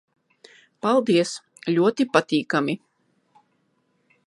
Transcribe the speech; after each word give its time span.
Paldies. 0.85 1.33
Ļoti 1.75 2.09
patīkami... 2.17 2.77